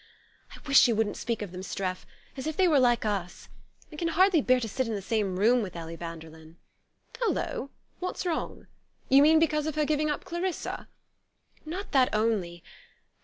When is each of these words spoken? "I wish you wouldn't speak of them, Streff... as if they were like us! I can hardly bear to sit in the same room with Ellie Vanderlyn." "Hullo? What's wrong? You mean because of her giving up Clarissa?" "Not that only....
"I 0.49 0.57
wish 0.67 0.87
you 0.87 0.95
wouldn't 0.95 1.15
speak 1.15 1.43
of 1.43 1.51
them, 1.51 1.61
Streff... 1.61 2.07
as 2.35 2.47
if 2.47 2.57
they 2.57 2.67
were 2.67 2.79
like 2.79 3.05
us! 3.05 3.49
I 3.91 3.95
can 3.97 4.07
hardly 4.07 4.41
bear 4.41 4.59
to 4.59 4.67
sit 4.67 4.87
in 4.87 4.95
the 4.95 5.01
same 5.03 5.37
room 5.37 5.61
with 5.61 5.75
Ellie 5.75 5.95
Vanderlyn." 5.95 6.55
"Hullo? 7.19 7.69
What's 7.99 8.25
wrong? 8.25 8.65
You 9.09 9.21
mean 9.21 9.37
because 9.37 9.67
of 9.67 9.75
her 9.75 9.85
giving 9.85 10.09
up 10.09 10.25
Clarissa?" 10.25 10.87
"Not 11.67 11.91
that 11.91 12.09
only.... 12.15 12.63